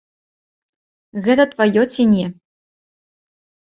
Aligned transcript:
Гэта 1.29 1.43
тваё 1.53 1.81
ці 1.93 2.03
не. 2.15 2.25